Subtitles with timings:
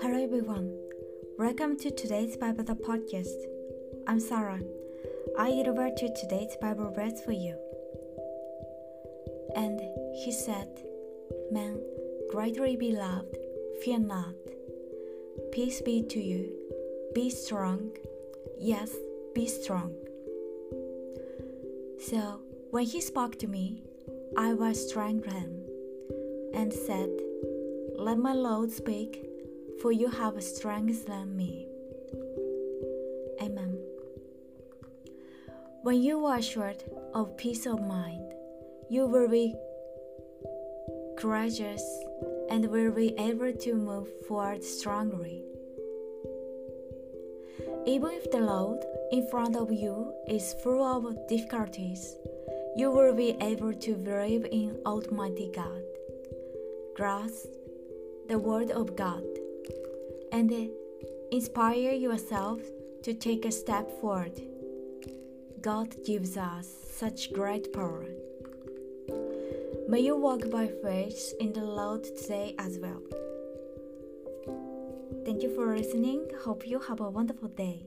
[0.00, 0.70] Hello everyone.
[1.36, 3.34] Welcome to today's Bible podcast.
[4.06, 4.60] I'm Sarah.
[5.36, 7.56] I deliver to today's Bible verse for you.
[9.56, 9.80] And
[10.14, 10.68] he said,
[11.50, 11.80] Man,
[12.30, 13.36] greatly beloved,
[13.82, 14.36] fear not.
[15.50, 16.52] Peace be to you.
[17.16, 17.90] Be strong.
[18.60, 18.94] Yes,
[19.34, 19.92] be strong.
[21.98, 23.82] So when he spoke to me,
[24.36, 25.64] I was strengthened
[26.54, 27.10] and said,
[27.96, 29.28] Let my Lord speak,
[29.80, 31.66] for you have strengthened me.
[33.40, 33.78] Amen.
[35.82, 36.84] When you are short
[37.14, 38.32] of peace of mind,
[38.90, 39.54] you will be
[41.16, 41.84] courageous
[42.50, 45.42] and will be able to move forward strongly.
[47.86, 48.80] Even if the road
[49.12, 52.16] in front of you is full of difficulties,
[52.76, 55.82] you will be able to believe in Almighty God,
[56.94, 57.46] grasp
[58.28, 59.24] the Word of God,
[60.30, 60.52] and
[61.32, 62.60] inspire yourself
[63.02, 64.38] to take a step forward.
[65.62, 68.04] God gives us such great power.
[69.88, 73.00] May you walk by faith in the Lord today as well.
[75.24, 76.28] Thank you for listening.
[76.44, 77.82] Hope you have a wonderful day.